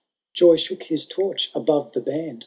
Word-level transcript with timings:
Joy 0.33 0.55
shook 0.57 0.81
his 0.85 1.05
torch 1.05 1.51
above 1.53 1.91
the 1.91 2.01
band. 2.01 2.39